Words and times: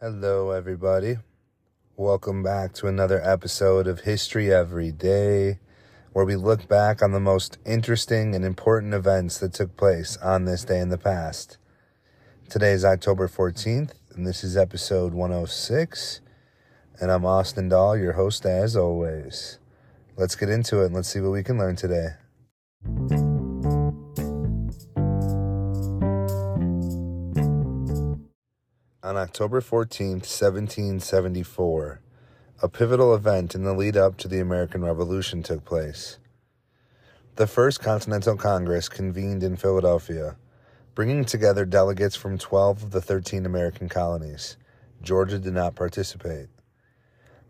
Hello, 0.00 0.50
everybody. 0.50 1.16
Welcome 1.96 2.42
back 2.42 2.74
to 2.74 2.88
another 2.88 3.22
episode 3.22 3.86
of 3.86 4.00
History 4.00 4.52
Every 4.52 4.92
Day, 4.92 5.58
where 6.12 6.26
we 6.26 6.36
look 6.36 6.68
back 6.68 7.00
on 7.02 7.12
the 7.12 7.20
most 7.20 7.56
interesting 7.64 8.34
and 8.34 8.44
important 8.44 8.92
events 8.92 9.38
that 9.38 9.54
took 9.54 9.78
place 9.78 10.18
on 10.18 10.44
this 10.44 10.62
day 10.62 10.80
in 10.80 10.90
the 10.90 10.98
past. 10.98 11.56
Today 12.50 12.72
is 12.72 12.84
October 12.84 13.28
14th, 13.28 13.92
and 14.14 14.26
this 14.26 14.44
is 14.44 14.58
episode 14.58 15.14
106. 15.14 16.20
And 17.00 17.10
I'm 17.10 17.24
Austin 17.24 17.70
Dahl, 17.70 17.96
your 17.96 18.12
host 18.12 18.44
as 18.44 18.76
always. 18.76 19.58
Let's 20.18 20.34
get 20.34 20.48
into 20.48 20.80
it 20.80 20.86
and 20.86 20.94
let's 20.94 21.10
see 21.10 21.20
what 21.20 21.32
we 21.32 21.42
can 21.42 21.58
learn 21.58 21.76
today. 21.76 22.08
On 29.02 29.16
October 29.18 29.60
14th, 29.60 30.24
1774, 30.24 32.00
a 32.62 32.68
pivotal 32.68 33.14
event 33.14 33.54
in 33.54 33.64
the 33.64 33.74
lead 33.74 33.98
up 33.98 34.16
to 34.16 34.26
the 34.26 34.40
American 34.40 34.82
Revolution 34.82 35.42
took 35.42 35.66
place. 35.66 36.18
The 37.34 37.46
First 37.46 37.80
Continental 37.80 38.36
Congress 38.36 38.88
convened 38.88 39.42
in 39.42 39.56
Philadelphia, 39.56 40.36
bringing 40.94 41.26
together 41.26 41.66
delegates 41.66 42.16
from 42.16 42.38
12 42.38 42.84
of 42.84 42.90
the 42.90 43.02
13 43.02 43.44
American 43.44 43.90
colonies. 43.90 44.56
Georgia 45.02 45.38
did 45.38 45.52
not 45.52 45.74
participate. 45.74 46.48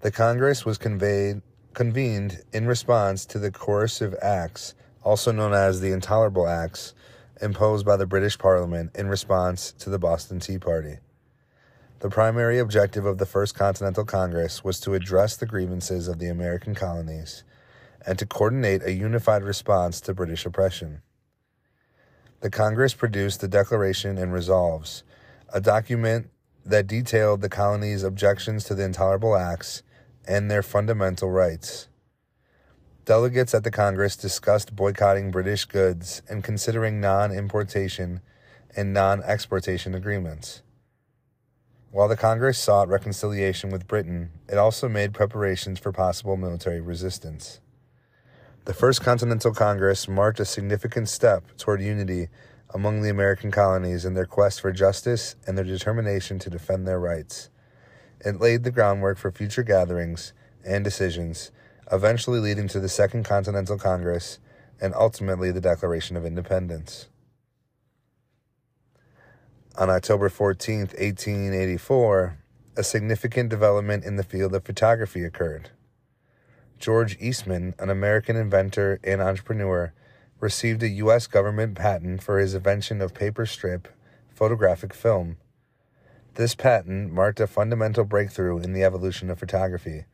The 0.00 0.10
Congress 0.10 0.64
was 0.64 0.78
conveyed, 0.78 1.42
convened 1.76 2.42
in 2.54 2.66
response 2.66 3.26
to 3.26 3.38
the 3.38 3.50
coercive 3.50 4.14
acts, 4.22 4.74
also 5.04 5.30
known 5.30 5.52
as 5.52 5.78
the 5.78 5.92
Intolerable 5.92 6.48
Acts, 6.48 6.94
imposed 7.42 7.84
by 7.84 7.98
the 7.98 8.06
British 8.06 8.38
Parliament 8.38 8.90
in 8.94 9.08
response 9.08 9.72
to 9.72 9.90
the 9.90 9.98
Boston 9.98 10.40
Tea 10.40 10.58
Party. 10.58 10.96
The 11.98 12.08
primary 12.08 12.58
objective 12.58 13.04
of 13.04 13.18
the 13.18 13.26
First 13.26 13.54
Continental 13.54 14.06
Congress 14.06 14.64
was 14.64 14.80
to 14.80 14.94
address 14.94 15.36
the 15.36 15.44
grievances 15.44 16.08
of 16.08 16.18
the 16.18 16.28
American 16.28 16.74
colonies 16.74 17.44
and 18.06 18.18
to 18.18 18.24
coordinate 18.24 18.82
a 18.82 18.92
unified 18.92 19.42
response 19.42 20.00
to 20.00 20.14
British 20.14 20.46
oppression. 20.46 21.02
The 22.40 22.48
Congress 22.48 22.94
produced 22.94 23.42
the 23.42 23.48
Declaration 23.48 24.16
and 24.16 24.32
Resolves, 24.32 25.04
a 25.52 25.60
document 25.60 26.30
that 26.64 26.86
detailed 26.86 27.42
the 27.42 27.50
colonies' 27.50 28.02
objections 28.02 28.64
to 28.64 28.74
the 28.74 28.84
intolerable 28.84 29.36
acts 29.36 29.82
and 30.26 30.50
their 30.50 30.62
fundamental 30.62 31.30
rights. 31.30 31.88
Delegates 33.04 33.54
at 33.54 33.62
the 33.62 33.70
Congress 33.70 34.16
discussed 34.16 34.74
boycotting 34.74 35.30
British 35.30 35.64
goods 35.64 36.22
and 36.28 36.42
considering 36.42 37.00
non 37.00 37.30
importation 37.30 38.20
and 38.76 38.92
non 38.92 39.22
exportation 39.22 39.94
agreements. 39.94 40.62
While 41.92 42.08
the 42.08 42.16
Congress 42.16 42.58
sought 42.58 42.88
reconciliation 42.88 43.70
with 43.70 43.86
Britain, 43.86 44.30
it 44.48 44.58
also 44.58 44.88
made 44.88 45.14
preparations 45.14 45.78
for 45.78 45.92
possible 45.92 46.36
military 46.36 46.80
resistance. 46.80 47.60
The 48.66 48.74
First 48.74 49.00
Continental 49.00 49.54
Congress 49.54 50.08
marked 50.08 50.40
a 50.40 50.44
significant 50.44 51.08
step 51.08 51.56
toward 51.56 51.80
unity 51.80 52.28
among 52.74 53.00
the 53.00 53.08
American 53.08 53.52
colonies 53.52 54.04
in 54.04 54.14
their 54.14 54.26
quest 54.26 54.60
for 54.60 54.72
justice 54.72 55.36
and 55.46 55.56
their 55.56 55.64
determination 55.64 56.40
to 56.40 56.50
defend 56.50 56.86
their 56.86 56.98
rights. 56.98 57.48
It 58.24 58.40
laid 58.40 58.64
the 58.64 58.70
groundwork 58.70 59.18
for 59.18 59.30
future 59.30 59.62
gatherings 59.62 60.32
and 60.64 60.82
decisions, 60.82 61.50
eventually 61.92 62.40
leading 62.40 62.68
to 62.68 62.80
the 62.80 62.88
Second 62.88 63.24
Continental 63.24 63.78
Congress 63.78 64.38
and 64.80 64.94
ultimately 64.94 65.50
the 65.50 65.60
Declaration 65.60 66.16
of 66.16 66.26
Independence. 66.26 67.08
On 69.78 69.90
October 69.90 70.28
14, 70.28 70.80
1884, 70.80 72.38
a 72.76 72.82
significant 72.82 73.50
development 73.50 74.04
in 74.04 74.16
the 74.16 74.22
field 74.22 74.54
of 74.54 74.64
photography 74.64 75.22
occurred. 75.22 75.70
George 76.78 77.16
Eastman, 77.20 77.74
an 77.78 77.90
American 77.90 78.36
inventor 78.36 79.00
and 79.02 79.20
entrepreneur, 79.20 79.92
received 80.40 80.82
a 80.82 80.88
U.S. 80.88 81.26
government 81.26 81.74
patent 81.74 82.22
for 82.22 82.38
his 82.38 82.54
invention 82.54 83.00
of 83.00 83.14
paper 83.14 83.46
strip 83.46 83.88
photographic 84.28 84.92
film. 84.92 85.38
This 86.36 86.54
patent 86.54 87.14
marked 87.14 87.40
a 87.40 87.46
fundamental 87.46 88.04
breakthrough 88.04 88.58
in 88.58 88.74
the 88.74 88.84
evolution 88.84 89.30
of 89.30 89.38
photography, 89.38 90.04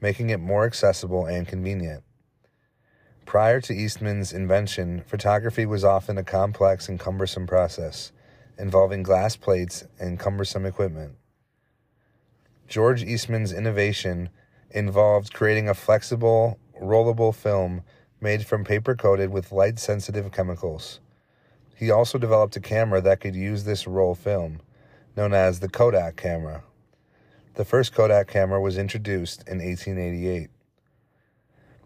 making 0.00 0.30
it 0.30 0.40
more 0.40 0.64
accessible 0.64 1.26
and 1.26 1.46
convenient. 1.46 2.04
Prior 3.26 3.60
to 3.60 3.74
Eastman's 3.74 4.32
invention, 4.32 5.02
photography 5.06 5.66
was 5.66 5.84
often 5.84 6.16
a 6.16 6.24
complex 6.24 6.88
and 6.88 6.98
cumbersome 6.98 7.46
process 7.46 8.12
involving 8.58 9.02
glass 9.02 9.36
plates 9.36 9.84
and 10.00 10.18
cumbersome 10.18 10.64
equipment. 10.64 11.16
George 12.66 13.02
Eastman's 13.02 13.52
innovation 13.52 14.30
involved 14.70 15.34
creating 15.34 15.68
a 15.68 15.74
flexible, 15.74 16.58
rollable 16.82 17.34
film 17.34 17.82
made 18.22 18.46
from 18.46 18.64
paper 18.64 18.96
coated 18.96 19.28
with 19.28 19.52
light 19.52 19.78
sensitive 19.78 20.32
chemicals. 20.32 21.00
He 21.76 21.90
also 21.90 22.16
developed 22.16 22.56
a 22.56 22.60
camera 22.60 23.02
that 23.02 23.20
could 23.20 23.36
use 23.36 23.64
this 23.64 23.86
roll 23.86 24.14
film, 24.14 24.62
known 25.18 25.34
as 25.34 25.58
the 25.58 25.68
Kodak 25.68 26.14
camera. 26.14 26.62
The 27.54 27.64
first 27.64 27.92
Kodak 27.92 28.28
camera 28.28 28.60
was 28.60 28.78
introduced 28.78 29.40
in 29.48 29.58
1888. 29.58 30.48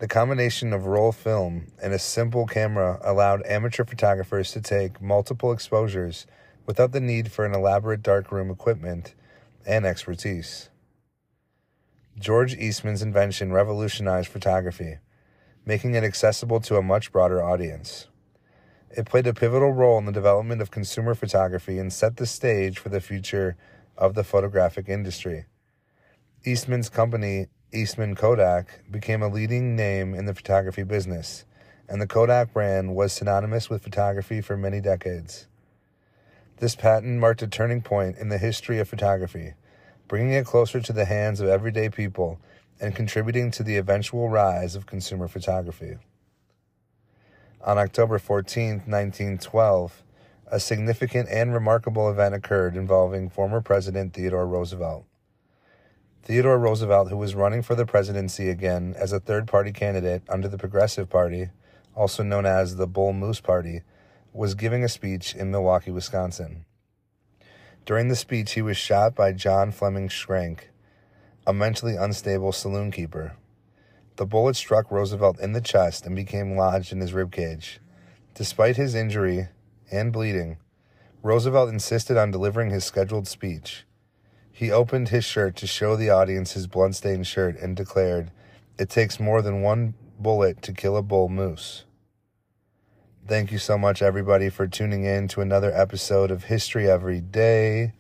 The 0.00 0.06
combination 0.06 0.74
of 0.74 0.84
roll 0.84 1.12
film 1.12 1.68
and 1.82 1.94
a 1.94 1.98
simple 1.98 2.46
camera 2.46 3.00
allowed 3.02 3.46
amateur 3.46 3.86
photographers 3.86 4.52
to 4.52 4.60
take 4.60 5.00
multiple 5.00 5.50
exposures 5.50 6.26
without 6.66 6.92
the 6.92 7.00
need 7.00 7.32
for 7.32 7.46
an 7.46 7.54
elaborate 7.54 8.02
darkroom 8.02 8.50
equipment 8.50 9.14
and 9.64 9.86
expertise. 9.86 10.68
George 12.18 12.54
Eastman's 12.54 13.00
invention 13.00 13.50
revolutionized 13.50 14.28
photography, 14.28 14.98
making 15.64 15.94
it 15.94 16.04
accessible 16.04 16.60
to 16.60 16.76
a 16.76 16.82
much 16.82 17.10
broader 17.10 17.42
audience. 17.42 18.08
It 18.94 19.06
played 19.06 19.26
a 19.26 19.32
pivotal 19.32 19.72
role 19.72 19.96
in 19.96 20.04
the 20.04 20.12
development 20.12 20.60
of 20.60 20.70
consumer 20.70 21.14
photography 21.14 21.78
and 21.78 21.90
set 21.90 22.18
the 22.18 22.26
stage 22.26 22.78
for 22.78 22.90
the 22.90 23.00
future 23.00 23.56
of 23.96 24.14
the 24.14 24.22
photographic 24.22 24.86
industry. 24.86 25.46
Eastman's 26.44 26.90
company, 26.90 27.46
Eastman 27.72 28.14
Kodak, 28.14 28.82
became 28.90 29.22
a 29.22 29.28
leading 29.28 29.74
name 29.76 30.12
in 30.12 30.26
the 30.26 30.34
photography 30.34 30.82
business, 30.82 31.46
and 31.88 32.02
the 32.02 32.06
Kodak 32.06 32.52
brand 32.52 32.94
was 32.94 33.14
synonymous 33.14 33.70
with 33.70 33.82
photography 33.82 34.42
for 34.42 34.58
many 34.58 34.78
decades. 34.78 35.46
This 36.58 36.76
patent 36.76 37.18
marked 37.18 37.40
a 37.40 37.46
turning 37.46 37.80
point 37.80 38.18
in 38.18 38.28
the 38.28 38.36
history 38.36 38.78
of 38.78 38.88
photography, 38.88 39.54
bringing 40.06 40.34
it 40.34 40.44
closer 40.44 40.80
to 40.80 40.92
the 40.92 41.06
hands 41.06 41.40
of 41.40 41.48
everyday 41.48 41.88
people 41.88 42.38
and 42.78 42.94
contributing 42.94 43.50
to 43.52 43.62
the 43.62 43.78
eventual 43.78 44.28
rise 44.28 44.74
of 44.74 44.84
consumer 44.84 45.28
photography. 45.28 45.96
On 47.64 47.78
October 47.78 48.18
14, 48.18 48.82
1912, 48.86 50.02
a 50.50 50.58
significant 50.58 51.28
and 51.28 51.54
remarkable 51.54 52.10
event 52.10 52.34
occurred 52.34 52.74
involving 52.74 53.30
former 53.30 53.60
President 53.60 54.12
Theodore 54.14 54.48
Roosevelt. 54.48 55.04
Theodore 56.24 56.58
Roosevelt, 56.58 57.10
who 57.10 57.16
was 57.16 57.36
running 57.36 57.62
for 57.62 57.76
the 57.76 57.86
presidency 57.86 58.48
again 58.48 58.96
as 58.98 59.12
a 59.12 59.20
third 59.20 59.46
party 59.46 59.70
candidate 59.70 60.24
under 60.28 60.48
the 60.48 60.58
Progressive 60.58 61.08
Party, 61.08 61.50
also 61.94 62.24
known 62.24 62.46
as 62.46 62.74
the 62.74 62.88
Bull 62.88 63.12
Moose 63.12 63.40
Party, 63.40 63.82
was 64.32 64.56
giving 64.56 64.82
a 64.82 64.88
speech 64.88 65.32
in 65.32 65.52
Milwaukee, 65.52 65.92
Wisconsin. 65.92 66.64
During 67.86 68.08
the 68.08 68.16
speech, 68.16 68.54
he 68.54 68.62
was 68.62 68.76
shot 68.76 69.14
by 69.14 69.32
John 69.32 69.70
Fleming 69.70 70.08
Schrank, 70.08 70.70
a 71.46 71.52
mentally 71.52 71.94
unstable 71.94 72.50
saloon 72.50 72.90
keeper. 72.90 73.36
The 74.16 74.26
bullet 74.26 74.56
struck 74.56 74.90
Roosevelt 74.90 75.40
in 75.40 75.52
the 75.52 75.60
chest 75.60 76.06
and 76.06 76.14
became 76.14 76.56
lodged 76.56 76.92
in 76.92 77.00
his 77.00 77.12
ribcage. 77.12 77.78
Despite 78.34 78.76
his 78.76 78.94
injury 78.94 79.48
and 79.90 80.12
bleeding, 80.12 80.58
Roosevelt 81.22 81.70
insisted 81.70 82.16
on 82.16 82.30
delivering 82.30 82.70
his 82.70 82.84
scheduled 82.84 83.26
speech. 83.26 83.84
He 84.50 84.70
opened 84.70 85.08
his 85.08 85.24
shirt 85.24 85.56
to 85.56 85.66
show 85.66 85.96
the 85.96 86.10
audience 86.10 86.52
his 86.52 86.66
blood-stained 86.66 87.26
shirt 87.26 87.58
and 87.58 87.74
declared, 87.74 88.30
It 88.78 88.90
takes 88.90 89.18
more 89.18 89.40
than 89.40 89.62
one 89.62 89.94
bullet 90.18 90.62
to 90.62 90.72
kill 90.72 90.96
a 90.96 91.02
bull 91.02 91.28
moose. 91.28 91.84
Thank 93.26 93.52
you 93.52 93.58
so 93.58 93.78
much, 93.78 94.02
everybody, 94.02 94.50
for 94.50 94.66
tuning 94.66 95.04
in 95.04 95.28
to 95.28 95.40
another 95.40 95.72
episode 95.72 96.30
of 96.30 96.44
History 96.44 96.90
Every 96.90 97.20
Day. 97.20 97.92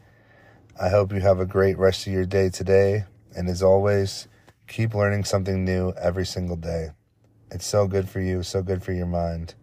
I 0.80 0.88
hope 0.88 1.12
you 1.12 1.20
have 1.20 1.40
a 1.40 1.46
great 1.46 1.78
rest 1.78 2.06
of 2.06 2.12
your 2.12 2.26
day 2.26 2.50
today. 2.50 3.04
And 3.34 3.48
as 3.48 3.62
always, 3.62 4.26
Keep 4.72 4.94
learning 4.94 5.24
something 5.24 5.66
new 5.66 5.92
every 6.00 6.24
single 6.24 6.56
day. 6.56 6.92
It's 7.50 7.66
so 7.66 7.86
good 7.86 8.08
for 8.08 8.20
you, 8.20 8.42
so 8.42 8.62
good 8.62 8.82
for 8.82 8.92
your 8.92 9.04
mind. 9.04 9.54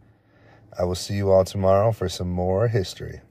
I 0.77 0.83
will 0.83 0.93
see 0.93 1.15
you 1.15 1.31
all 1.31 1.43
tomorrow 1.43 1.91
for 1.91 2.07
some 2.07 2.29
more 2.29 2.67
history. 2.67 3.21